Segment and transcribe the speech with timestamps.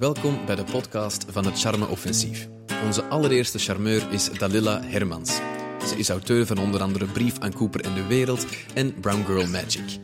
[0.00, 2.48] Welkom bij de podcast van het Charme Offensief.
[2.84, 5.34] Onze allereerste charmeur is Dalila Hermans.
[5.86, 9.46] Ze is auteur van onder andere Brief aan Cooper en de Wereld en Brown Girl
[9.46, 9.98] Magic.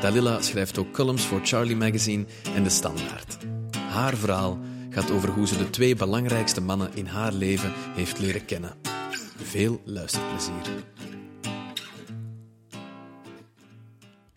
[0.00, 2.24] Dalila schrijft ook columns voor Charlie Magazine
[2.54, 3.36] en De Standaard.
[3.76, 4.58] Haar verhaal
[4.90, 8.76] gaat over hoe ze de twee belangrijkste mannen in haar leven heeft leren kennen.
[9.42, 10.84] Veel luisterplezier.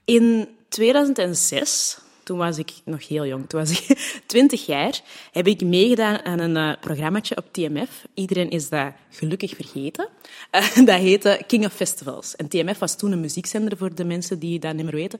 [0.06, 2.00] In 2006,
[2.30, 5.02] toen was ik nog heel jong, toen was ik 20 jaar,
[5.32, 8.06] heb ik meegedaan aan een uh, programmaatje op TMF.
[8.14, 10.08] Iedereen is dat gelukkig vergeten.
[10.52, 12.36] Uh, dat heette King of Festivals.
[12.36, 15.20] En TMF was toen een muziekzender voor de mensen die dat niet meer weten.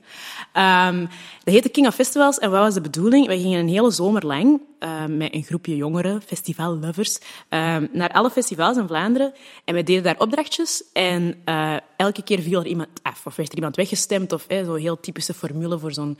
[0.54, 1.08] Um,
[1.44, 2.38] dat heette King of Festivals.
[2.38, 3.26] En wat was de bedoeling?
[3.26, 8.30] We gingen een hele zomer lang uh, met een groepje jongeren, festivallovers, uh, naar alle
[8.30, 9.32] festivals in Vlaanderen.
[9.64, 10.84] En we deden daar opdrachtjes.
[10.92, 11.42] En
[11.96, 15.34] elke keer viel er iemand af, of werd er iemand weggestemd, of zo'n heel typische
[15.34, 16.18] formule voor zo'n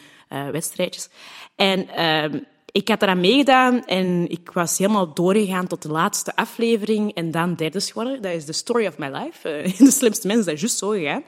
[1.57, 2.39] En ehm,
[2.73, 7.55] ik had eraan meegedaan en ik was helemaal doorgegaan tot de laatste aflevering en dan
[7.55, 8.23] derde geworden.
[8.23, 9.65] Dat is de story of my life.
[9.65, 11.25] Uh, de slimste mensen, dat is juist zo gegaan.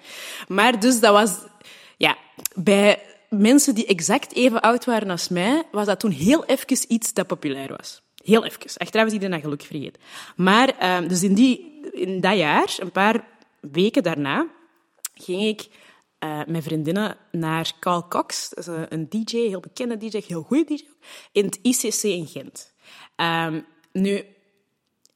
[0.48, 1.34] Maar dus dat was...
[1.96, 2.16] Ja,
[2.54, 7.12] bij mensen die exact even oud waren als mij, was dat toen heel even iets
[7.12, 8.02] dat populair was.
[8.24, 8.60] Heel even.
[8.76, 10.02] Achteraf is iedereen dat gelukkig vergeten.
[10.36, 13.24] Maar uh, dus in, die, in dat jaar, een paar
[13.60, 14.46] weken daarna,
[15.14, 15.68] ging ik
[16.24, 20.64] uh, met vriendinnen naar Carl Cox, dat is een DJ, heel bekende DJ, heel goede
[20.64, 20.84] DJ,
[21.32, 22.72] in het ICC in Gent.
[23.16, 24.24] Um, nu,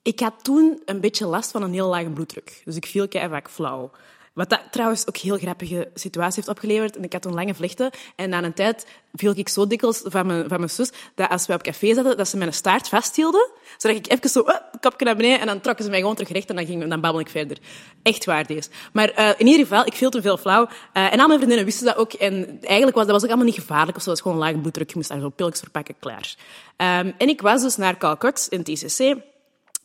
[0.03, 2.63] ik had toen een beetje last van een heel lage bloeddruk.
[2.65, 3.91] Dus ik viel vaak flauw.
[4.37, 6.97] Wat dat trouwens ook een heel grappige situatie heeft opgeleverd.
[6.97, 7.91] En ik had toen lange vlechten.
[8.17, 11.47] En na een tijd viel ik zo dikwijls van mijn, van mijn zus, dat als
[11.47, 13.51] we op café zaten, dat ze mijn staart vasthielden.
[13.77, 16.31] Zodat ik even zo, uh, kopje naar beneden, en dan trokken ze mij gewoon terug
[16.31, 17.59] recht en dan, ging, dan babbel ik verder.
[18.03, 18.69] Echt waar, deze.
[18.93, 20.63] Maar uh, in ieder geval, ik viel te veel flauw.
[20.63, 22.13] Uh, en al mijn vriendinnen wisten dat ook.
[22.13, 24.11] En eigenlijk was dat was ook allemaal niet gevaarlijk of zo.
[24.11, 24.89] Dat was gewoon een lage bloeddruk.
[24.89, 26.35] Je moest daar zo pilks verpakken, klaar.
[26.77, 29.17] Um, en ik was dus naar Calcox in het ICC.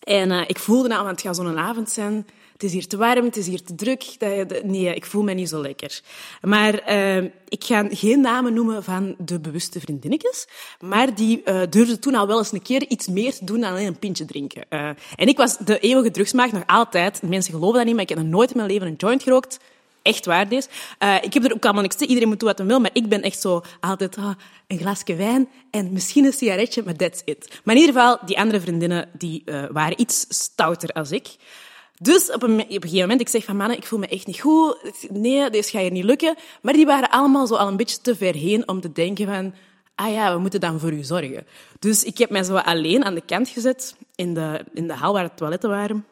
[0.03, 2.26] En uh, ik voelde nou, want het gaat zo'n avond zijn
[2.61, 4.04] het is hier te warm, het is hier te druk.
[4.64, 6.02] Nee, ik voel me niet zo lekker.
[6.42, 10.48] Maar uh, ik ga geen namen noemen van de bewuste vriendinnetjes,
[10.80, 13.71] maar die uh, durfden toen al wel eens een keer iets meer te doen dan
[13.71, 14.64] alleen een pintje drinken.
[14.70, 17.21] Uh, en ik was de eeuwige drugsmaag nog altijd.
[17.21, 19.60] Mensen geloven dat niet, maar ik heb nog nooit in mijn leven een joint gerookt.
[20.02, 20.52] Echt waar.
[20.52, 20.60] Uh,
[21.21, 22.05] ik heb er ook allemaal niks te.
[22.05, 24.32] Iedereen moet doen wat hij wil, maar ik ben echt zo altijd oh,
[24.67, 27.60] een glasje wijn en misschien een sigaretje, maar that's it.
[27.64, 31.36] Maar in ieder geval, die andere vriendinnen die waren iets stouter als ik.
[32.04, 34.39] Dus op een, op gegeven moment, ik zeg van mannen, ik voel me echt niet
[34.39, 34.78] goed.
[35.10, 36.36] Nee, dit gaat hier niet lukken.
[36.62, 39.54] Maar die waren allemaal zo al een beetje te ver heen om te denken van,
[39.95, 41.45] ah ja, we moeten dan voor u zorgen.
[41.80, 45.14] Dus ik heb mij zo alleen aan de kant gezet in de, in de hal
[45.14, 46.06] waar de toiletten waren.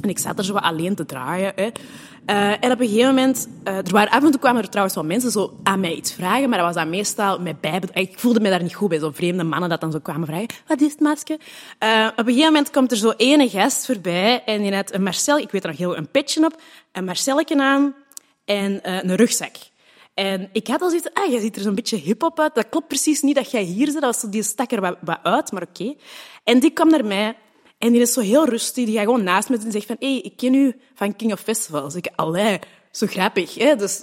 [0.00, 1.52] En ik zat er zo alleen te draaien.
[1.56, 4.94] Uh, en op een gegeven moment, uh, er waren af en toe kwamen er trouwens
[4.94, 7.82] wel mensen zo aan mij iets vragen, maar dat was dan meestal met bij.
[7.92, 10.48] Ik voelde me daar niet goed bij, zo vreemde mannen dat dan zo kwamen vragen,
[10.66, 11.38] wat is het, maatje?
[11.82, 15.02] Uh, op een gegeven moment komt er zo ene gast voorbij en die had een
[15.02, 16.60] Marcel, ik weet er nog heel een petje op,
[16.92, 17.94] een Marcelletje aan
[18.44, 19.56] en een rugzak.
[20.14, 22.54] En ik had al zoiets, ah, jij ziet er zo'n beetje hip-hop uit.
[22.54, 23.94] Dat klopt precies niet dat jij hier zit.
[23.94, 25.94] Dat was zo, die stak er wat, uit, maar oké.
[26.44, 27.36] En die kwam naar mij
[27.84, 28.84] en die is zo heel rustig.
[28.84, 29.96] Die gaat gewoon naast me en zegt van...
[29.98, 31.94] Hé, hey, ik ken u van King of Festivals.
[31.94, 32.58] Ik allee,
[32.90, 33.54] zo grappig.
[33.54, 33.76] Hè?
[33.76, 34.02] Dus,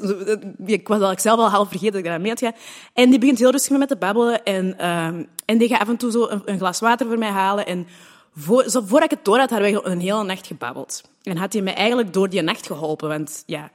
[0.65, 2.53] ik was al, zelf al half vergeten dat ik daar mee had.
[2.93, 4.43] En die begint heel rustig met me te babbelen.
[4.43, 5.05] En, uh,
[5.45, 7.65] en die gaat af en toe zo een, glas water voor mij halen.
[7.65, 7.87] En
[8.35, 11.03] voor, zo, voordat ik het door had, hadden we een hele nacht gebabbeld.
[11.23, 13.07] En had hij mij eigenlijk door die nacht geholpen.
[13.07, 13.71] Want ja,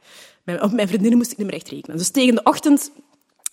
[0.60, 1.96] op mijn vriendinnen moest ik niet meer echt rekenen.
[1.96, 2.90] Dus tegen de ochtend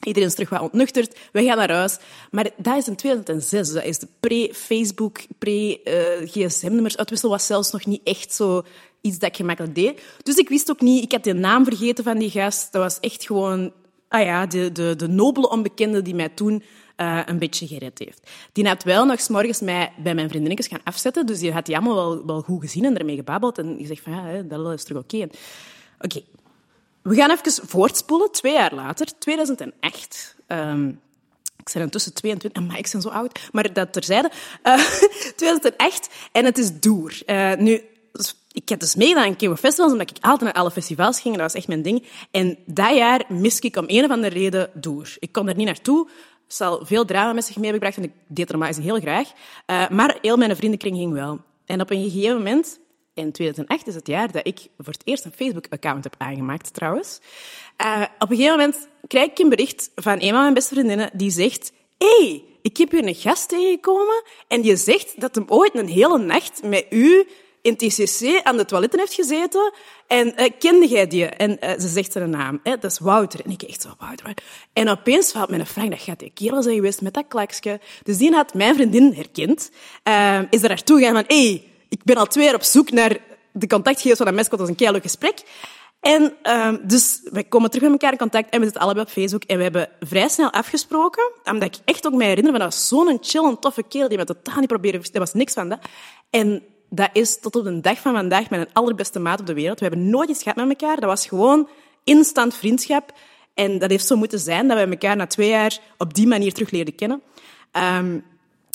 [0.04, 1.18] Iedereen is terug wat ontnuchterd.
[1.32, 1.98] We gaan naar huis.
[2.32, 3.72] Maar dat is in 2006.
[3.72, 8.64] Dat is de pre-Facebook, pre-gsm-nummers uitwissel was zelfs nog niet echt zo
[9.02, 10.02] iets dat ik gemakkelijk deed.
[10.24, 11.04] Dus ik wist ook niet...
[11.04, 12.72] Ik had de naam vergeten van die gast.
[12.72, 13.72] Dat was echt gewoon...
[14.08, 16.64] Ah ja, de, de, de nobele onbekende die mij toen
[16.98, 18.30] uh, een beetje gered heeft.
[18.52, 21.26] Die had wel nog s morgens mij bij mijn vriendinnetjes gaan afzetten.
[21.26, 23.58] Dus die had die allemaal wel, wel goed gezien en ermee gebabbeld.
[23.58, 25.28] En die zegt van, ja, dat is terug oké.
[26.00, 26.22] Oké.
[27.04, 30.36] We gaan even voortspoelen, twee jaar later, 2008.
[30.48, 31.02] Um,
[31.58, 33.40] ik ben intussen 22, maar ik ben zo oud.
[33.52, 34.32] Maar dat terzijde.
[34.64, 34.86] Uh,
[35.36, 37.22] 2008 en het is Doer.
[37.26, 37.82] Uh, nu,
[38.52, 41.36] ik heb dus meegedaan aan Kimo Festivals, omdat ik altijd naar alle festivals ging.
[41.36, 42.08] Dat was echt mijn ding.
[42.32, 45.16] En dat jaar mis ik om een of andere reden Doer.
[45.20, 46.08] Ik kon er niet naartoe.
[46.46, 49.32] Het zal veel drama met zich meegebracht en ik deed er maar heel graag.
[49.68, 51.40] Uh, maar heel mijn vriendenkring ging wel.
[51.66, 52.80] En op een gegeven moment
[53.14, 57.20] in 2008 is het jaar dat ik voor het eerst een Facebook-account heb aangemaakt, trouwens.
[57.82, 61.10] Uh, op een gegeven moment krijg ik een bericht van een van mijn beste vriendinnen
[61.14, 61.72] die zegt...
[61.98, 66.18] hey, ik heb hier een gast tegengekomen en die zegt dat hem ooit een hele
[66.18, 67.28] nacht met u
[67.62, 69.74] in TCC aan de toiletten heeft gezeten.
[70.08, 71.26] En uh, kende jij die?
[71.26, 72.60] En uh, ze zegt zijn naam.
[72.64, 72.78] Hè?
[72.78, 73.46] Dat is Wouter.
[73.46, 74.34] En ik echt zo, Wouter.
[74.74, 77.80] En opeens valt mijn Frank, dat gaat die kerel zijn geweest met dat klaksje.
[78.04, 79.72] Dus die had mijn vriendin herkend.
[80.04, 83.18] Uh, is er naartoe gegaan van, hey, ik ben al twee jaar op zoek naar
[83.52, 84.50] de contactgegevens van dat meisje.
[84.50, 85.44] Dat was een keihard gesprek.
[86.00, 89.12] En uh, dus we komen terug met elkaar in contact en we zitten allebei op
[89.12, 89.44] Facebook.
[89.44, 92.88] En we hebben vrij snel afgesproken, omdat ik echt ook mij herinner van dat was
[92.88, 95.00] zo'n chill en toffe kerel die me totaal niet probeerde...
[95.14, 95.80] Er was niks van dat.
[96.30, 99.80] En dat is tot op de dag van vandaag mijn allerbeste maat op de wereld.
[99.80, 100.96] We hebben nooit iets gehad met elkaar.
[100.96, 101.70] Dat was gewoon
[102.04, 103.14] instant vriendschap.
[103.54, 106.54] En dat heeft zo moeten zijn dat we elkaar na twee jaar op die manier
[106.54, 107.22] terug leerden kennen.
[107.98, 108.24] Um,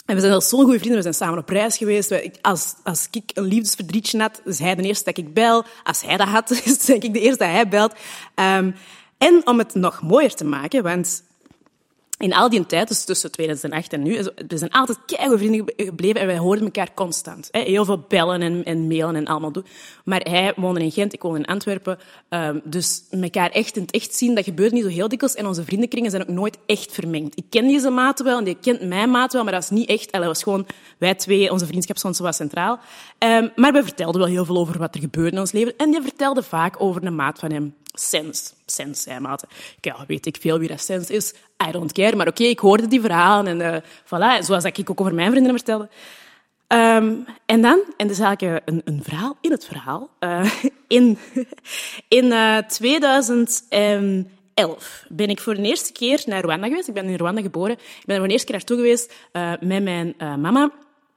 [0.08, 0.96] en we zijn al zo'n goede vrienden.
[0.96, 2.40] We zijn samen op reis geweest.
[2.40, 5.64] Als, als ik een liefdesverdrietje had, is hij de eerste dat ik bel.
[5.84, 7.92] Als hij dat had, is denk ik de eerste dat hij belt.
[8.34, 8.74] Um,
[9.18, 11.22] en om het nog mooier te maken, want
[12.18, 16.20] in al die tijd, dus tussen 2008 en nu, we zijn altijd keigoede vrienden gebleven
[16.20, 17.48] en wij hoorden elkaar constant.
[17.50, 19.64] Heel veel bellen en, en mailen en allemaal doen.
[20.04, 21.98] Maar hij woonde in Gent, ik woonde in Antwerpen.
[22.28, 25.36] Um, dus elkaar echt in het echt zien, dat gebeurt niet zo heel dikwijls.
[25.36, 27.36] En onze vriendenkringen zijn ook nooit echt vermengd.
[27.36, 29.88] Ik ken deze maat wel en die kent mijn maat wel, maar dat is niet
[29.88, 30.12] echt.
[30.12, 30.66] Dat was gewoon
[30.98, 32.78] wij twee, onze vriendschap stond wat centraal.
[33.18, 35.76] Um, maar we vertelden wel heel veel over wat er gebeurde in ons leven.
[35.76, 37.74] En die vertelde vaak over een maat van hem.
[37.92, 38.54] Sens.
[38.66, 39.44] Sens, zei maat.
[39.80, 41.34] Ja, weet ik veel wie dat Sens is.
[41.66, 42.16] I don't care.
[42.16, 43.60] Maar oké, ik hoorde die verhalen.
[43.60, 45.88] En uh, voilà, zoals ik ook over mijn vrienden vertelde.
[46.68, 50.10] Um, en dan, en is eigenlijk een, een verhaal in het verhaal.
[50.20, 50.52] Uh,
[50.88, 51.18] in
[52.18, 56.88] in uh, 2011 ben ik voor de eerste keer naar Rwanda geweest.
[56.88, 57.72] Ik ben in Rwanda geboren.
[57.72, 59.14] Ik ben er voor de eerste keer naartoe geweest
[59.60, 60.64] met mijn mama.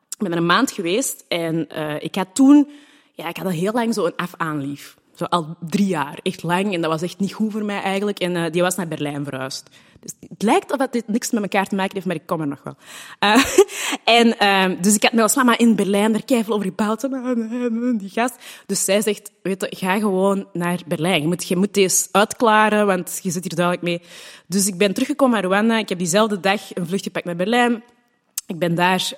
[0.10, 1.68] Ik ben er een maand geweest en
[2.00, 2.70] ik had toen...
[3.14, 4.96] Ja, ik had al heel lang zo een af-aanlief.
[5.22, 6.74] Zo al drie jaar, echt lang.
[6.74, 8.20] En dat was echt niet goed voor mij eigenlijk.
[8.20, 9.70] En uh, die was naar Berlijn verhuisd.
[10.00, 12.48] Dus het lijkt of dit niks met elkaar te maken heeft, maar ik kom er
[12.48, 12.76] nog wel.
[13.20, 13.46] Uh,
[14.20, 17.02] en, uh, dus ik had met als mama in Berlijn er keihard over gebouwd.
[18.00, 18.36] Die gast.
[18.66, 21.22] Dus zij zegt, weet je, ga gewoon naar Berlijn.
[21.22, 24.02] Je moet, je moet deze uitklaren, want je zit hier duidelijk mee.
[24.48, 25.78] Dus ik ben teruggekomen naar Rwanda.
[25.78, 27.84] Ik heb diezelfde dag een vlucht gepakt naar Berlijn.
[28.48, 29.14] Ik ben daar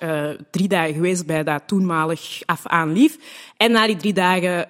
[0.50, 3.18] drie dagen geweest bij dat toenmalig af aan lief.
[3.56, 4.68] En na die drie dagen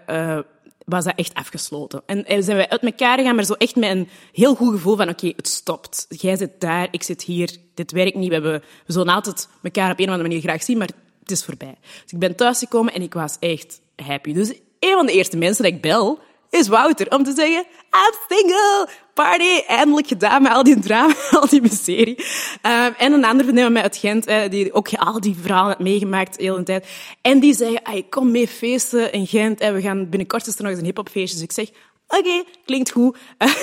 [0.84, 2.02] was dat echt afgesloten.
[2.06, 5.08] En zijn wij uit elkaar gegaan, maar zo echt met een heel goed gevoel van
[5.08, 6.06] oké, het stopt.
[6.08, 8.28] Jij zit daar, ik zit hier, dit werkt niet.
[8.28, 10.90] We, hebben, we zullen altijd elkaar op een of andere manier graag zien, maar
[11.20, 11.76] het is voorbij.
[12.02, 14.32] Dus ik ben thuisgekomen en ik was echt happy.
[14.32, 14.48] Dus
[14.78, 16.18] een van de eerste mensen dat ik bel,
[16.54, 21.48] is Wouter om te zeggen, I'm single, party, eindelijk gedaan met al die drama, al
[21.48, 22.18] die miserie.
[22.62, 25.70] Um, en een andere vriendin van mij uit Gent, eh, die ook al die verhalen
[25.70, 26.86] had meegemaakt de hele tijd.
[27.20, 30.70] En die zei, hey, kom mee feesten in Gent en we gaan binnenkort is nog
[30.70, 31.34] eens een hiphopfeestje.
[31.34, 31.68] Dus ik zeg,
[32.08, 33.16] oké, klinkt goed.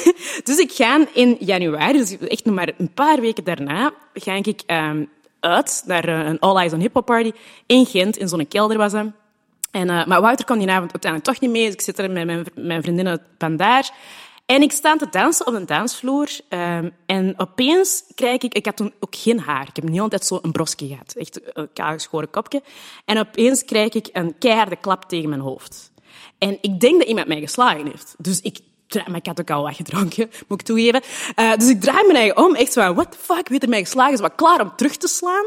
[0.43, 4.61] dus ik ga in januari, dus echt nog maar een paar weken daarna, ga ik
[4.67, 5.09] um,
[5.39, 7.31] uit naar een All Eyes on Hip Hop Party
[7.65, 9.05] in Gent, in zo'n kelder was dat.
[9.71, 12.11] En, uh, maar Wouter kwam die avond uiteindelijk toch niet mee, dus ik zit er
[12.11, 13.91] met mijn, mijn vriendinnen van daar.
[14.45, 16.29] En ik sta te dansen op een dansvloer.
[16.49, 18.53] Um, en opeens krijg ik...
[18.53, 19.67] Ik had toen ook geen haar.
[19.67, 21.13] Ik heb niet altijd zo een brosje gehad.
[21.13, 22.61] Echt een kaalgeschoren kopje.
[23.05, 25.91] En opeens krijg ik een keiharde klap tegen mijn hoofd.
[26.37, 28.15] En ik denk dat iemand mij geslagen heeft.
[28.17, 28.59] Dus ik
[28.93, 31.01] maar ik had ook al wat gedronken, moet ik toegeven.
[31.35, 33.83] Uh, dus ik draai mijn eigen om, echt zo what the fuck, wie er mij
[33.83, 35.45] geslagen is, wat klaar om terug te slaan.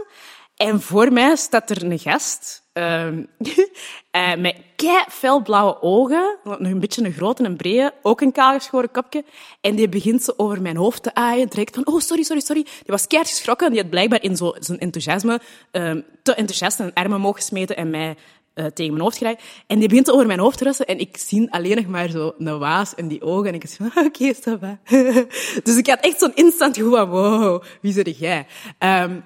[0.56, 3.08] En voor mij staat er een gast uh,
[4.38, 9.24] met kei felblauwe ogen, nog een beetje een grote en brede, ook een kaalgeschoren kopje.
[9.60, 12.62] En die begint ze over mijn hoofd te aaien, direct van, oh, sorry, sorry, sorry.
[12.62, 15.40] Die was keihard geschrokken en die had blijkbaar in zo, zijn enthousiasme
[15.72, 18.16] um, te enthousiast en armen mogen smeten en mij
[18.54, 19.42] uh, tegen mijn hoofd geraakt.
[19.66, 22.34] En die begint over mijn hoofd te rusten en ik zie alleen nog maar zo
[22.38, 23.48] een waas in die ogen.
[23.48, 24.78] En ik zeg van, oké, okay,
[25.64, 28.46] dus ik had echt zo'n instant gevoel van, wow, wie zit jij?
[28.78, 29.24] Um,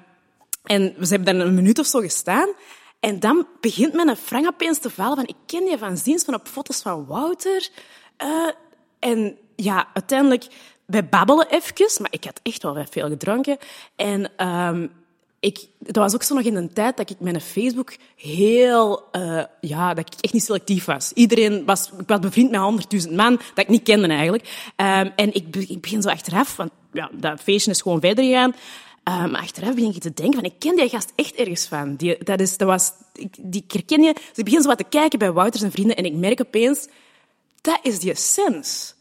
[0.68, 2.48] en we hebben daar een minuut of zo gestaan.
[3.00, 6.34] En dan begint mijn Frank opeens te vallen van, ik ken je van ziens van
[6.34, 7.68] op foto's van Wouter.
[8.22, 8.50] Uh,
[8.98, 10.46] en ja, uiteindelijk,
[10.84, 13.58] wij babbelen even, maar ik had echt wel veel gedronken.
[13.96, 14.90] En um,
[15.40, 19.42] ik, dat was ook zo nog in een tijd dat ik mijn Facebook heel, uh,
[19.60, 21.12] ja, dat ik echt niet selectief was.
[21.12, 24.72] Iedereen was, ik was bevriend met honderdduizend man, dat ik niet kende eigenlijk.
[24.76, 28.54] Um, en ik, ik begin zo achteraf, want ja, dat feestje is gewoon verder gegaan.
[29.08, 31.96] Um, achteraf begin je te denken van, ik ken die gast echt ergens van.
[31.96, 32.92] Die, dat is, dat was,
[33.38, 34.12] die herken je.
[34.12, 36.88] Dus ik begin zo wat te kijken bij Wouters en vrienden en ik merk opeens,
[37.60, 38.94] dat is die sens.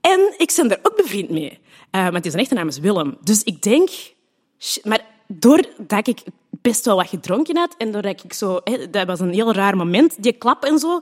[0.00, 1.58] En ik ben daar ook bevriend mee.
[1.90, 3.16] Uh, want die zijn echte naam is Willem.
[3.22, 3.90] Dus ik denk,
[4.82, 9.32] maar doordat ik best wel wat gedronken had en doordat ik zo, dat was een
[9.32, 11.00] heel raar moment, die klap en zo,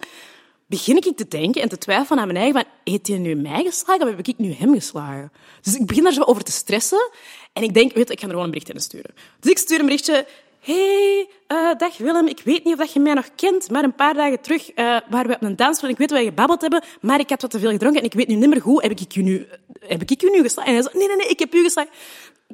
[0.71, 3.65] begin ik te denken en te twijfelen aan mijn eigen van, heeft hij nu mij
[3.65, 5.33] geslagen of heb ik nu hem geslagen?
[5.61, 7.11] Dus ik begin daar zo over te stressen
[7.53, 9.15] en ik denk, weet je, ik ga er gewoon een berichtje in sturen.
[9.41, 10.27] Dus ik stuur een berichtje,
[10.61, 13.95] hey, uh, dag Willem, ik weet niet of dat je mij nog kent, maar een
[13.95, 14.77] paar dagen terug uh,
[15.11, 17.51] waren we op een dans ik weet dat wij gebabbeld hebben, maar ik had wat
[17.51, 19.49] te veel gedronken en ik weet nu niet meer hoe, heb ik je nu,
[19.81, 20.73] heb ik je nu geslagen?
[20.73, 21.93] En hij zei, nee, nee, nee, ik heb u geslagen.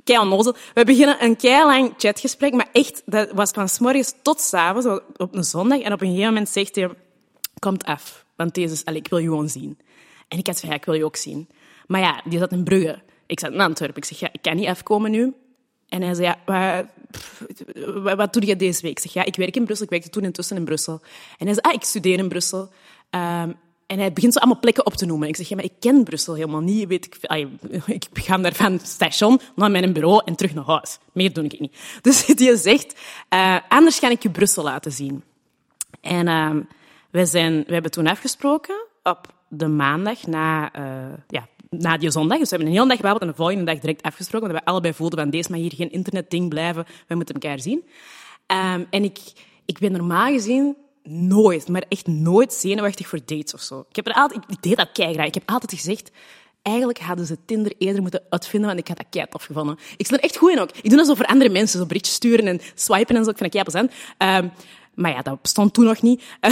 [0.05, 0.55] Kei onnozel.
[0.75, 4.55] We beginnen een kei lang chatgesprek, maar echt, dat was van s morgens tot s
[4.55, 6.91] avonds, op een zondag, en op een gegeven moment zegt hij,
[7.67, 9.79] komt af, want deze is, ik wil je gewoon zien.
[10.29, 11.49] En ik had van, ja, ik wil je ook zien.
[11.87, 13.03] Maar ja, die zat in Brugge.
[13.27, 13.97] Ik zat in Antwerpen.
[13.97, 15.35] Ik zeg, ja, ik kan niet afkomen nu.
[15.89, 16.89] En hij zei, ja,
[18.17, 18.91] wat, doe je deze week?
[18.91, 19.85] Ik zeg, ja, ik werk in Brussel.
[19.85, 21.01] Ik werkte toen intussen in Brussel.
[21.39, 22.61] En hij zei, ah, ik studeer in Brussel.
[23.11, 23.57] Um,
[23.87, 25.29] en hij begint zo allemaal plekken op te noemen.
[25.29, 26.89] Ik zeg, ja, maar ik ken Brussel helemaal niet.
[26.89, 27.17] Weet ik,
[27.87, 30.99] ik ga daar van station naar mijn bureau en terug naar huis.
[31.13, 31.77] Meer doe ik niet.
[32.03, 32.95] Dus hij zegt,
[33.35, 35.23] uh, anders ga ik je Brussel laten zien.
[36.01, 36.65] En uh,
[37.17, 42.39] wij, zijn, we hebben toen afgesproken op de maandag na, uh, ja, na die zondag.
[42.39, 44.49] Dus we hebben een hele dag gebabbeld en de volgende dag direct afgesproken.
[44.49, 46.85] Want we allebei voelden van deze maar hier geen internetding blijven.
[47.07, 47.85] We moeten elkaar zien.
[48.47, 49.19] Um, en ik,
[49.65, 53.85] ik ben normaal gezien nooit, maar echt nooit zenuwachtig voor dates of zo.
[53.89, 55.27] Ik, heb er altijd, ik deed dat keigraag.
[55.27, 56.11] Ik heb altijd gezegd,
[56.63, 59.79] eigenlijk hadden ze Tinder eerder moeten uitvinden, want ik had dat kei tof gevonden.
[59.97, 60.71] Ik er echt goed in ook.
[60.71, 63.31] Ik doe dat zo voor andere mensen, zo berichtjes sturen en swipen en zo.
[63.31, 63.93] Ik vind dat kei plezant.
[64.45, 64.53] Um,
[64.97, 66.23] maar ja, dat bestond toen nog niet.
[66.41, 66.51] Uh,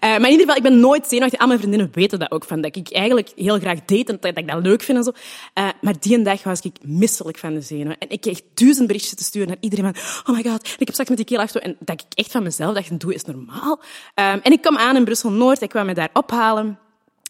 [0.00, 1.40] maar in ieder geval, ik ben nooit zenuwachtig.
[1.40, 4.38] Al mijn vriendinnen weten dat ook, van dat ik eigenlijk heel graag date en dat
[4.38, 5.12] ik dat leuk vind en zo.
[5.54, 7.98] Uh, maar die dag was ik misselijk van de zenuwen.
[7.98, 10.90] En ik kreeg duizend berichtjes te sturen naar iedereen van, oh my god, ik heb
[10.90, 11.62] straks met die keel achter.
[11.62, 13.80] En dat ik echt van mezelf dacht, doe is normaal.
[14.14, 16.78] Um, en ik kwam aan in Brussel-Noord, ik kwam me daar ophalen.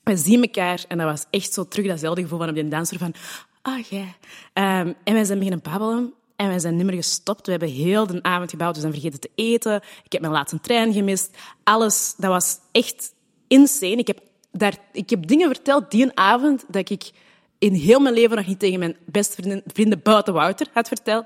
[0.05, 2.99] We zien elkaar en dat was echt zo terug datzelfde gevoel van op die danser
[2.99, 3.15] van,
[3.63, 4.15] ah jij.
[4.55, 6.15] Um, en wij zijn beginnen babbelen.
[6.37, 7.45] En wij zijn niet meer gestopt.
[7.45, 8.75] We hebben heel de avond gebouwd.
[8.75, 9.77] We zijn vergeten te eten.
[10.05, 11.37] Ik heb mijn laatste trein gemist.
[11.63, 13.13] Alles, dat was echt
[13.47, 13.97] insane.
[13.97, 17.11] Ik heb, daar, ik heb dingen verteld die een avond dat ik
[17.59, 21.25] in heel mijn leven nog niet tegen mijn beste vrienden, vrienden buiten Wouter had verteld.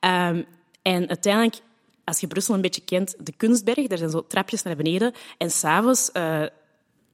[0.00, 0.46] Um,
[0.82, 1.56] en uiteindelijk,
[2.04, 5.12] als je Brussel een beetje kent, de Kunstberg, daar zijn zo trapjes naar beneden.
[5.38, 6.42] En s'avonds uh,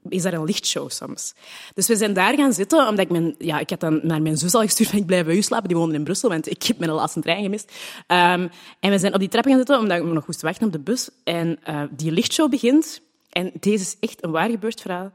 [0.09, 1.35] is daar een lichtshow soms.
[1.75, 3.35] Dus we zijn daar gaan zitten, omdat ik mijn...
[3.39, 5.69] Ja, ik had dan naar mijn zus al gestuurd van ik blijf bij u slapen.
[5.69, 7.73] Die woonde in Brussel, want ik heb mijn laatste trein gemist.
[8.09, 10.73] Um, en we zijn op die trap gaan zitten, omdat we nog moesten wachten op
[10.73, 11.09] de bus.
[11.25, 13.01] En uh, die lichtshow begint.
[13.31, 15.13] En deze is echt een waar gebeurd verhaal.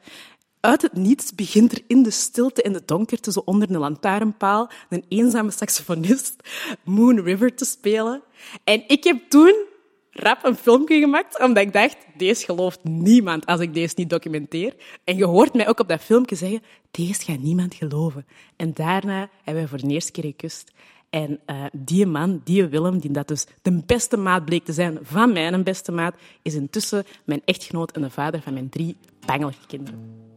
[0.59, 4.69] Uit het niets begint er in de stilte en de donkerte, zo onder een lantaarnpaal,
[4.89, 6.35] een eenzame saxofonist
[6.83, 8.21] Moon River te spelen.
[8.63, 9.67] En ik heb toen
[10.19, 14.75] rap een filmpje gemaakt, omdat ik dacht, deze gelooft niemand als ik deze niet documenteer.
[15.03, 16.61] En je hoort mij ook op dat filmpje zeggen,
[16.91, 18.25] deze gaat niemand geloven.
[18.55, 20.71] En daarna hebben we voor de eerste keer gekust.
[21.09, 24.99] En uh, die man, die Willem, die dat dus de beste maat bleek te zijn
[25.01, 29.65] van mijn beste maat, is intussen mijn echtgenoot en de vader van mijn drie bangelige
[29.67, 30.28] kinderen.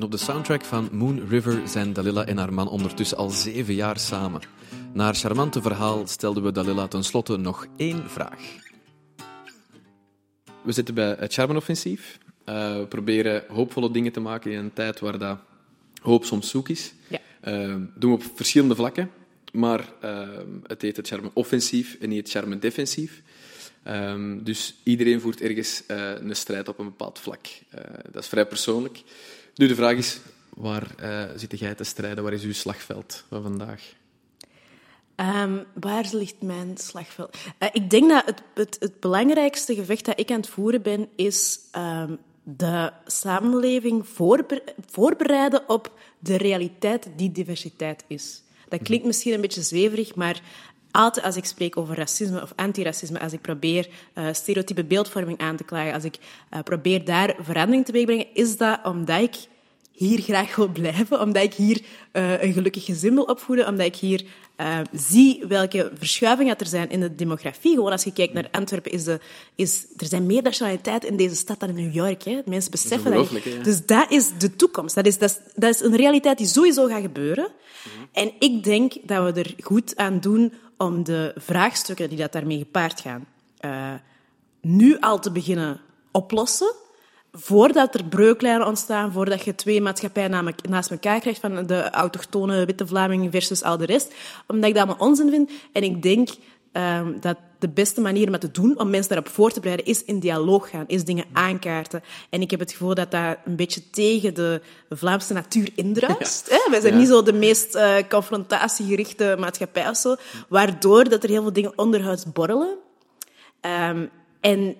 [0.00, 3.74] En op de soundtrack van Moon River zijn Dalila en haar man ondertussen al zeven
[3.74, 4.40] jaar samen.
[4.92, 8.40] Na haar charmante verhaal stelden we Dalila tenslotte nog één vraag.
[10.62, 12.18] We zitten bij het Charmenoffensief.
[12.46, 15.38] Uh, we proberen hoopvolle dingen te maken in een tijd waar dat
[16.02, 16.92] hoop soms zoek is.
[17.08, 17.18] Ja.
[17.44, 19.10] Uh, doen we op verschillende vlakken.
[19.52, 20.28] Maar uh,
[20.66, 23.22] het heet het Charme-offensief en niet het Charme-defensief.
[23.88, 27.46] Um, dus iedereen voert ergens een strijd op een bepaald vlak.
[28.10, 29.02] dat is vrij persoonlijk.
[29.54, 32.24] Nu, de vraag is, waar uh, zit jij te strijden?
[32.24, 33.92] Waar is uw slagveld van vandaag?
[35.16, 37.36] Um, waar ligt mijn slagveld?
[37.58, 41.08] Uh, ik denk dat het, het, het, belangrijkste gevecht dat ik aan het voeren ben,
[41.16, 48.42] is um, de samenleving voorbe voorbereiden op de realiteit die diversiteit is.
[48.68, 50.42] Dat klinkt misschien een beetje zweverig, maar
[50.90, 55.56] altijd als ik spreek over racisme of antiracisme, als ik probeer uh, stereotype beeldvorming aan
[55.56, 56.18] te klagen, als ik
[56.52, 59.34] uh, probeer daar verandering te brengen, is dat omdat ik
[59.92, 61.80] hier graag wil blijven, omdat ik hier
[62.12, 64.24] uh, een gelukkig gezin wil opvoeden, omdat ik hier
[64.60, 67.74] uh, zie welke verschuivingen er zijn in de demografie.
[67.74, 69.20] Gewoon als je kijkt naar Antwerpen, is, de,
[69.54, 72.22] is er zijn meer nationaliteiten in deze stad dan in New York.
[72.22, 72.40] Hè.
[72.44, 73.30] Mensen beseffen dat.
[73.30, 74.94] dat Dus dat is de toekomst.
[74.94, 77.48] Dat is, dat, is, dat is een realiteit die sowieso gaat gebeuren.
[77.48, 80.52] Mm En ik denk dat we er goed aan doen
[80.82, 83.26] om de vraagstukken die dat daarmee gepaard gaan,
[83.60, 83.94] uh,
[84.60, 86.74] nu al te beginnen oplossen
[87.32, 92.86] voordat er breuklijnen ontstaan, voordat je twee maatschappijen naast elkaar krijgt van de autochtone witte
[92.86, 94.14] Vlaming versus al de rest.
[94.46, 95.50] Omdat ik dat allemaal onzin vind.
[95.72, 96.28] En ik denk
[96.72, 99.86] um, dat de beste manier om dat te doen, om mensen daarop voor te bereiden,
[99.86, 102.02] is in dialoog gaan, is dingen aankaarten.
[102.30, 106.50] En ik heb het gevoel dat dat een beetje tegen de Vlaamse natuur indruist.
[106.50, 106.70] Ja.
[106.70, 110.14] Wij zijn niet zo de meest uh, confrontatiegerichte maatschappij of zo,
[110.48, 112.76] waardoor dat er heel veel dingen onderhuids borrelen.
[113.90, 114.76] Um, en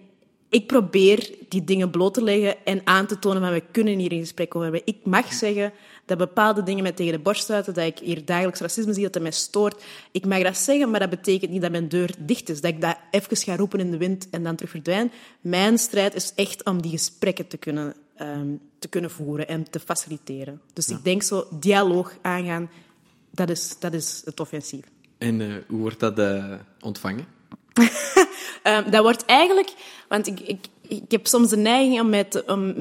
[0.48, 4.12] ik probeer die dingen bloot te leggen en aan te tonen van we kunnen hier
[4.12, 4.94] een gesprek over hebben.
[4.94, 5.72] Ik mag zeggen
[6.10, 9.14] dat bepaalde dingen mij tegen de borst stuiten, dat ik hier dagelijks racisme zie, dat
[9.14, 9.82] het mij stoort.
[10.10, 12.60] Ik mag dat zeggen, maar dat betekent niet dat mijn deur dicht is.
[12.60, 15.12] Dat ik dat even ga roepen in de wind en dan terug verdwijn.
[15.40, 18.48] Mijn strijd is echt om die gesprekken te kunnen, ehm,
[18.78, 20.60] te kunnen voeren en te faciliteren.
[20.72, 22.70] Dus ik denk zo, dialoog aangaan,
[23.30, 24.84] dat is, dat is het offensief.
[25.18, 27.26] En uh, hoe wordt dat uh, ontvangen?
[28.62, 29.72] um, dat wordt eigenlijk...
[30.08, 32.08] Want ik, ik, ik heb soms de neiging om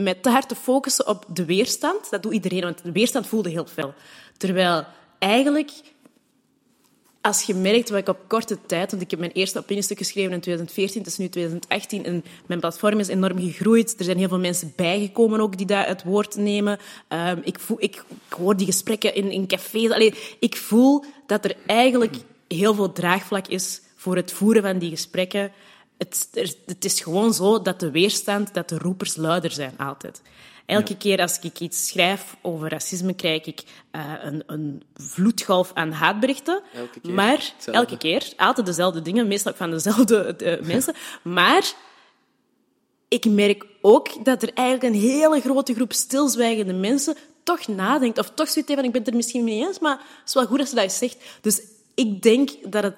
[0.03, 2.09] mij, te, hard te focussen op de weerstand.
[2.09, 3.93] Dat doet iedereen, want de weerstand voelde heel veel.
[4.37, 4.85] Terwijl
[5.19, 5.71] eigenlijk,
[7.21, 8.91] als je merkt wat ik op korte tijd...
[8.91, 12.59] Want ik heb mijn eerste opiniestuk geschreven in 2014, het is nu 2018 en mijn
[12.59, 13.95] platform is enorm gegroeid.
[13.97, 16.79] Er zijn heel veel mensen bijgekomen ook die daar het woord nemen.
[17.09, 19.91] Um, ik, voel, ik, ik, hoor die gesprekken in, in cafés.
[19.91, 22.15] Allee, ik voel dat er eigenlijk
[22.47, 25.51] heel veel draagvlak is voor het voeren van die gesprekken.
[25.99, 26.29] Het,
[26.65, 30.21] het, is gewoon zo dat de weerstand, dat de roepers luider zijn, altijd.
[30.65, 35.91] Elke keer als ik iets schrijf over racisme, krijg ik uh, een, een, vloedgolf aan
[35.91, 36.61] haatberichten.
[36.73, 37.71] Elke keer, maar hetzelfde.
[37.71, 40.93] elke keer, altijd dezelfde dingen, meestal van dezelfde de mensen.
[41.23, 41.73] Maar
[43.07, 48.17] ik merk ook dat er eigenlijk een hele grote groep stilzwijgende mensen toch nadenkt.
[48.17, 50.45] Of toch zoiets van, ik ben het er misschien mee eens, maar het is wel
[50.45, 51.17] goed dat ze dat zegt.
[51.41, 51.61] Dus
[51.95, 52.95] ik denk dat het,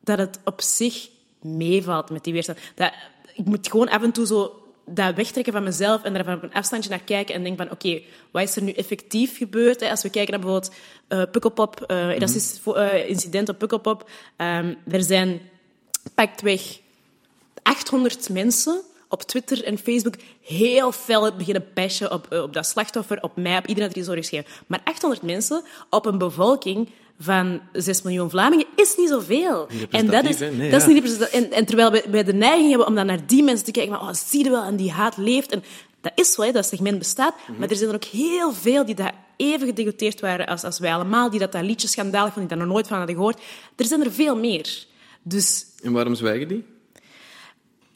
[0.00, 1.08] dat het op zich
[1.40, 2.58] meevalt met die weerstand.
[2.74, 2.92] Dat,
[3.34, 6.52] ik moet gewoon af en toe zo dat wegtrekken van mezelf en daar van een
[6.52, 9.80] afstandje naar kijken en denken van oké, okay, wat is er nu effectief gebeurd?
[9.80, 9.90] Hè?
[9.90, 10.74] Als we kijken naar bijvoorbeeld
[11.08, 12.18] uh, Pukkelpop, uh, mm -hmm.
[12.18, 14.10] dat is uh, incident op Pukkelpop.
[14.36, 15.40] Um, er zijn
[16.14, 16.80] paktweg
[17.62, 23.36] 800 mensen op Twitter en Facebook heel fel beginnen bashen op, op dat slachtoffer, op
[23.36, 24.50] mij, op iedereen die zo geschreven.
[24.66, 26.88] Maar 800 mensen op een bevolking
[27.20, 29.68] van 6 miljoen Vlamingen is niet zoveel.
[29.90, 31.40] En dat is, nee, dat is niet representatief.
[31.40, 33.96] En, en terwijl wij, wij de neiging hebben om dan naar die mensen te kijken,
[33.96, 35.52] van, oh, zie je wel, en die haat leeft.
[35.52, 35.62] En
[36.00, 37.34] dat is zo, hè, dat segment bestaat.
[37.46, 37.58] Mhm.
[37.58, 40.92] Maar er zijn er ook heel veel die daar even gedegoteerd waren als, als wij
[40.92, 43.40] allemaal, die dat, dat liedje schandalig vonden, die daar nog nooit van hadden gehoord.
[43.76, 44.86] Er zijn er veel meer.
[45.22, 46.64] Dus En waarom zwijgen die?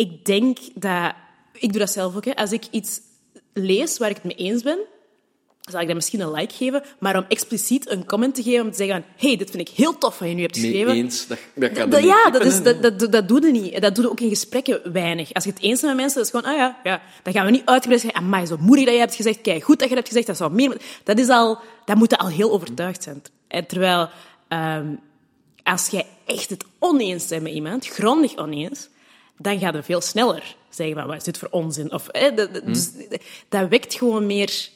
[0.02, 1.12] Ik denk dat...
[1.52, 2.25] Ik doe dat zelf ook.
[2.25, 2.35] Hè.
[2.35, 3.00] Als ik iets
[3.52, 4.78] lees waar ik het mee eens ben,
[5.61, 8.71] zal ik dat misschien een like geven, maar om expliciet een comment te geven, om
[8.71, 10.86] te zeggen hey, dit vind ik heel tof wat je nu hebt geschreven.
[10.86, 13.80] Mee eens, dat, dat kan Dat- ja, niet dat, is, dat, dat doe je niet.
[13.80, 15.32] Dat doe je ook in gesprekken weinig.
[15.32, 17.02] Als je het eens bent met mensen, dat is gewoon, ah ja, ja.
[17.23, 19.78] Dan gaan we niet uitgebreid zeggen, amai, zo moedig dat je hebt gezegd, kijk, goed
[19.78, 20.80] dat je dat hebt gezegd, dat zou meer...
[21.04, 21.58] Dat is al...
[21.84, 23.23] Dat moet al heel overtuigd zijn.
[23.49, 24.08] En terwijl,
[24.49, 24.86] ehm,
[25.62, 28.88] als jij echt het oneens bent met iemand, grondig oneens,
[29.38, 31.92] dan gaat het veel sneller zeggen van, wat is dit voor onzin?
[31.92, 32.90] Of, hè, dus,
[33.49, 34.68] dat wekt gewoon meer...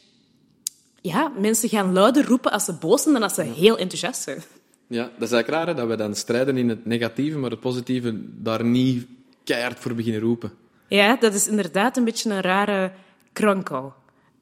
[1.01, 4.43] Ja, mensen gaan luider roepen als ze boos zijn dan als ze heel enthousiast zijn.
[4.87, 7.61] Ja, dat is eigenlijk raar, hè, dat we dan strijden in het negatieve, maar het
[7.61, 9.07] positieve daar niet
[9.45, 10.53] keihard voor beginnen roepen.
[10.89, 12.93] Ja, dat is inderdaad een beetje een rare
[13.33, 13.93] kronkel.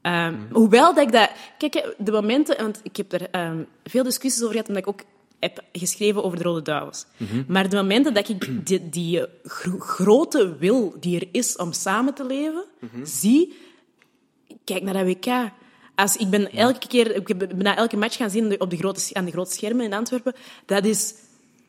[0.02, 1.30] Ehm, Hoewel dat ik dat...
[1.58, 2.56] Kijk, de momenten...
[2.56, 5.00] Want ik heb er ehm, veel discussies over gehad, omdat ik ook
[5.44, 7.06] heb geschreven over de Rode Duivels.
[7.48, 11.72] Maar de momenten dat ik die, die eh, gro- grote wil die er is om
[11.72, 12.64] samen te leven,
[13.02, 13.54] zie...
[14.64, 15.50] Kijk naar dat WK.
[15.94, 17.14] Als, ik ben elke keer...
[17.14, 19.92] Ik ben na elke match gaan zien op de grote, aan de grote schermen in
[19.92, 20.34] Antwerpen.
[20.66, 21.14] Dat is...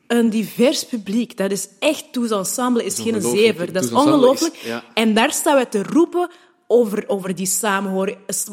[0.06, 1.36] Een divers publiek.
[1.36, 3.72] Dat is echt Tous Ensemble is geen zever.
[3.72, 4.54] Dat is ongelooflijk.
[4.54, 4.84] ja.
[4.94, 6.30] En daar staan we te roepen
[6.66, 7.48] over, over die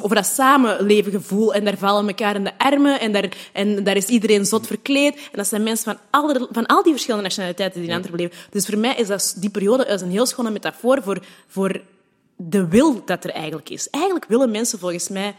[0.02, 1.54] over dat samenlevengevoel.
[1.54, 5.16] En daar vallen elkaar in de armen en daar, en daar is iedereen zot verkleed.
[5.16, 8.38] En dat zijn mensen van, alle, van al die verschillende nationaliteiten die in Antwerpen leven.
[8.50, 11.82] Dus voor mij is dat, die periode is een heel schone metafoor voor, voor
[12.36, 13.90] de wil dat er eigenlijk is.
[13.90, 15.36] Eigenlijk willen mensen volgens mij...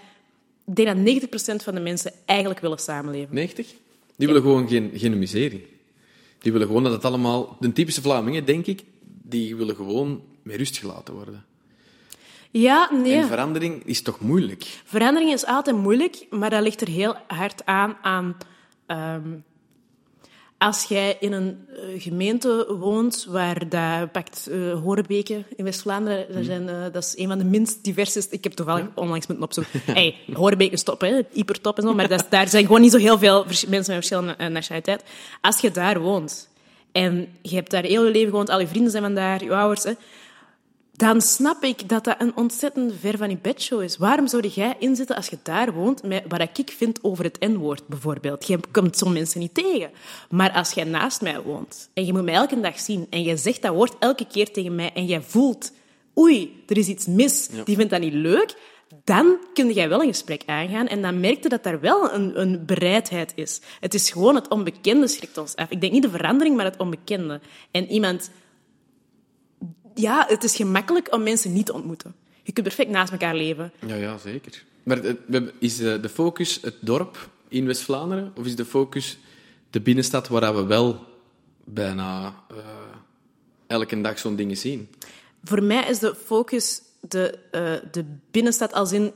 [0.66, 3.34] Ik denk dat 90% van de mensen eigenlijk willen samenleven.
[3.34, 3.74] 90?
[4.16, 5.66] Die willen gewoon geen, geen miserie.
[6.38, 7.56] Die willen gewoon dat het allemaal...
[7.60, 8.82] De typische Vlamingen, denk ik,
[9.22, 11.44] die willen gewoon met rust gelaten worden.
[12.60, 13.14] Ja, nee.
[13.14, 14.64] En verandering is toch moeilijk?
[14.84, 18.36] Verandering is altijd moeilijk, maar dat ligt er heel hard aan aan...
[18.86, 19.28] ehm,
[20.58, 26.68] als jij in een eh, gemeente woont waar dat pakt eh Horebeke in West-Vlaanderen, zijn,
[26.68, 28.26] eh, dat is een van de minst diverse...
[28.30, 29.80] Ik heb toevallig onlangs moeten opzoeken.
[29.94, 32.90] Hey, Horebeke is top, hè, hypertop en zo, maar dat is- daar zijn gewoon niet
[32.92, 35.04] zo heel veel mensen met verschillende nationaliteit.
[35.40, 36.48] Als je daar woont
[36.92, 39.54] en je hebt daar heel je leven gewoond, al je vrienden zijn van daar, je
[39.54, 39.92] ouders, hè,
[40.96, 43.96] dan snap ik dat dat een ontzettend ver van je bedshow is.
[43.96, 47.86] Waarom zou jij inzitten als je daar woont met wat ik vind over het N-woord,
[47.86, 48.46] bijvoorbeeld?
[48.46, 49.90] Je komt zo'n mensen niet tegen.
[50.30, 53.36] Maar als jij naast mij woont en je moet mij elke dag zien en je
[53.36, 55.72] zegt dat woord elke keer tegen mij en jij voelt,
[56.18, 58.56] oei, er is iets mis, die vindt dat niet leuk,
[59.04, 62.40] dan kun jij wel een gesprek aangaan en dan merk je dat daar wel een,
[62.40, 63.60] een bereidheid is.
[63.80, 65.70] Het is gewoon het onbekende schrikt ons af.
[65.70, 67.40] Ik denk niet de verandering, maar het onbekende.
[67.70, 68.30] En iemand
[69.94, 72.14] ja, het is gemakkelijk om mensen niet te ontmoeten.
[72.42, 73.72] Je kunt perfect naast elkaar leven.
[73.86, 74.64] Ja, ja zeker.
[74.82, 78.32] Maar eh, is eh, de focus het dorp in West-Vlaanderen?
[78.36, 79.18] Of is de focus
[79.70, 81.06] de binnenstad waar we wel
[81.64, 82.56] bijna eh,
[83.66, 84.88] elke dag zo'n dingen zien?
[85.44, 87.38] Voor mij is de focus de,
[87.90, 89.12] de binnenstad als in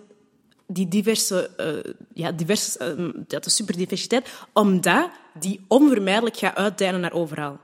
[0.69, 7.59] die diverse, eh, ja, diverse dat is superdiversiteit, omdat die onvermijdelijk gaat uitdijnen naar overal.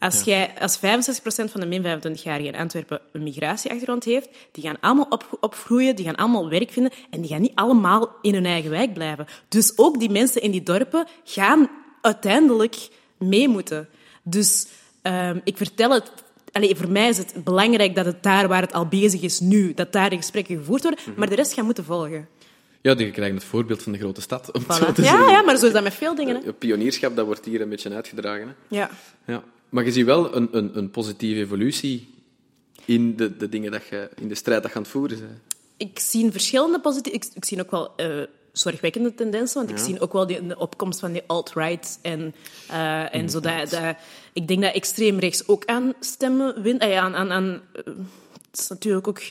[0.00, 0.80] Als, jij, als 65%
[1.50, 6.04] van de min 25-jarigen in Antwerpen een migratieachtergrond heeft, die gaan allemaal op, opgroeien, die
[6.04, 9.26] gaan allemaal werk vinden en die gaan niet allemaal in hun eigen wijk blijven.
[9.48, 11.68] Dus ook die mensen in die dorpen gaan
[12.00, 13.88] uiteindelijk mee moeten.
[14.22, 14.66] Dus
[15.02, 16.12] ehm, ik vertel het...
[16.52, 19.74] Allee, voor mij is het belangrijk dat het daar waar het al bezig is nu,
[19.74, 22.28] dat daar de gesprekken gevoerd worden, maar de rest gaat moeten volgen.
[22.80, 24.52] Ja, je krijgt het voorbeeld van de grote stad.
[24.52, 24.94] Om Voilà.
[24.94, 26.42] Ja, ja, maar zo is dat met veel dingen.
[26.44, 26.52] Hè?
[26.52, 28.46] Pionierschap dat wordt hier een beetje uitgedragen.
[28.46, 28.76] Hè?
[28.76, 28.90] Ja.
[29.26, 29.42] Ja.
[29.70, 32.08] Maar je ziet wel een, een, een positieve evolutie
[32.84, 35.40] in de, de dingen dat je in de strijd dat je aan het voeren bent.
[35.76, 37.18] ik zie verschillende positieve...
[37.18, 40.58] Ik, ik zie ook wel eh, zorgwekkende tendensen, want ik zie ook wel die, de
[40.58, 42.34] opkomst van die alt-right en,
[42.68, 43.96] eh, en zo dat, dat...
[44.32, 46.80] Ik denk dat extreem rechts ook aan stemmen wint.
[46.82, 47.84] Ah ja, aan, aan, aan, eh,
[48.50, 49.22] het is natuurlijk ook...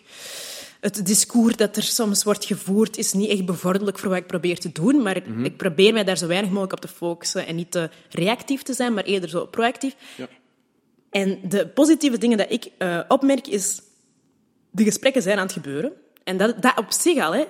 [0.79, 4.59] Het discours dat er soms wordt gevoerd is niet echt bevorderlijk voor wat ik probeer
[4.59, 7.55] te doen, maar ik, ik probeer mij daar zo weinig mogelijk op te focussen en
[7.55, 9.95] niet te reactief te zijn, maar eerder zo proactief.
[10.15, 10.27] Ja.
[11.09, 13.81] En de positieve dingen dat ik eh, opmerk is...
[14.71, 15.91] De gesprekken zijn aan het gebeuren.
[16.23, 17.45] En dat, dat op zich al, hè.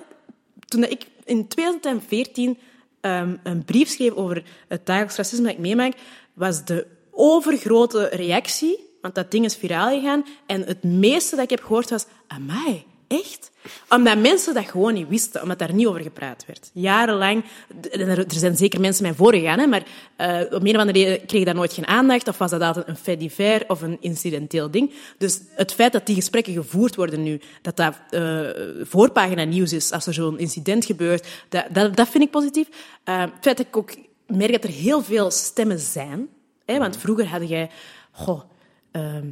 [0.68, 2.58] Toen ik in 2014
[3.00, 5.94] ehm, een brief schreef over het dagelijks racisme dat ik meemaak,
[6.34, 11.50] was de overgrote reactie, want dat ding is viraal gegaan, en het meeste dat ik
[11.50, 13.50] heb gehoord was, amai, echt?
[13.88, 16.70] Omdat mensen dat gewoon niet wisten, omdat daar niet over gepraat werd.
[16.72, 17.44] Jarenlang,
[17.90, 19.82] er zijn zeker mensen mij voorgegaan, hè, maar
[20.16, 22.88] eh, om een of andere reden kreeg dat nooit geen aandacht, of was dat altijd
[22.88, 24.92] een fait divers of een incidenteel ding.
[25.18, 28.40] Dus het feit dat die gesprekken gevoerd worden nu, dat dat eh,
[28.82, 32.68] voorpagina nieuws is als er zo'n incident gebeurt, dat, dat, dat vind ik positief.
[33.04, 33.90] Eh, het feit dat ik ook
[34.26, 36.28] merk dat er heel veel stemmen zijn,
[36.64, 37.70] hè, want vroeger had jij...
[38.12, 38.42] Goh,
[38.90, 39.26] ehm,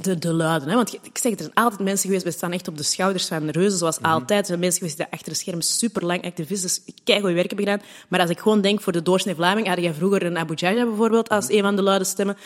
[0.00, 0.68] de, de luiden.
[0.68, 0.74] Hè?
[0.74, 3.46] Want ik zeg, er zijn altijd mensen geweest, we staan echt op de schouders van
[3.46, 4.40] de reuzen, zoals altijd.
[4.40, 7.86] Er zijn mensen geweest die achter de schermen superlang activisten kijk goed werk hebben gedaan.
[8.08, 10.84] Maar als ik gewoon denk, voor de doorsnee Vlaming had je vroeger een Abu Jaja
[10.84, 12.36] bijvoorbeeld als een van de luide stemmen.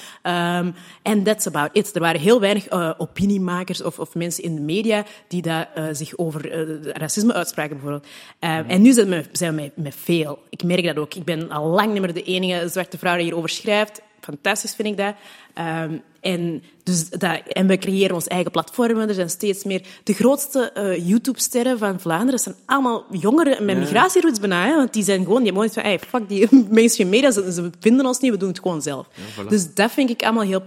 [1.03, 1.95] En that's about it.
[1.95, 5.85] Er waren heel weinig eh, opiniemakers of, of mensen in de media die daar, eh,
[5.93, 8.07] zich over eh, racisme uitspraken bijvoorbeeld.
[8.39, 10.39] Eh, En nu zijn we, zijn we met, met veel.
[10.51, 11.15] Ik merk dat ook.
[11.15, 14.01] Ik ben al lang niet meer de enige zwarte vrouw die hierover schrijft.
[14.23, 15.15] Fantastisch vind ik dat.
[15.55, 17.41] Ehm, en, dus dat.
[17.49, 19.09] En we creëren ons eigen platformen.
[19.09, 19.83] Er zijn steeds meer...
[20.05, 24.67] De grootste eh, YouTube-sterren van Vlaanderen zijn allemaal jongeren met migratieroots bijna.
[24.67, 25.43] Hè, want die zijn gewoon...
[25.43, 28.49] Die iets van, hey, fuck die mainstream media, ze, ze vinden ons niet, we doen
[28.49, 29.07] het gewoon zelf.
[29.07, 29.49] voilà.
[29.49, 30.63] Dus dat vind ik allemaal heel.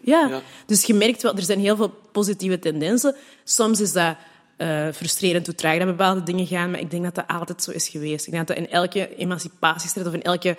[0.00, 0.28] Ja.
[0.28, 0.40] Ja.
[0.66, 3.14] Dus je merkt wel, er zijn heel veel positieve tendensen.
[3.44, 4.16] Soms is dat
[4.56, 7.70] eh, frustrerend hoe traag dat bepaalde dingen gaan, maar ik denk dat dat altijd zo
[7.70, 8.26] is geweest.
[8.26, 10.56] Ik denk dat dat in elke emancipatiestrijd of in elke...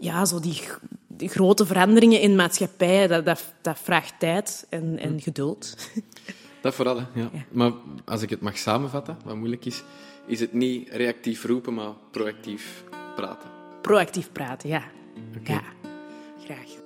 [0.00, 5.74] Ja, zo die, grote veranderingen in maatschappij, dat, dat, dat vraagt tijd en, en geduld.
[6.62, 7.04] Dat vooral, hè.
[7.20, 7.30] Ja.
[7.50, 7.72] Maar
[8.04, 9.82] als ik het mag samenvatten, wat moeilijk is,
[10.26, 12.84] is het niet reactief roepen, maar proactief
[13.16, 13.48] praten.
[13.80, 14.82] Proactief praten, ja.
[15.44, 15.62] Ja,
[16.44, 16.78] graag.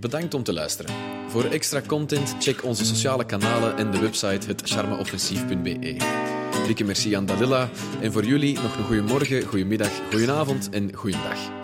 [0.00, 0.94] Bedankt om te luisteren.
[1.28, 6.31] Voor extra content check onze sociale kanalen en de website hetcharmeoffensief.be.
[6.66, 7.70] Dikke merci aan Dalila
[8.00, 11.61] en voor jullie nog een goede morgen, goede middag, goede avond en goeiedag.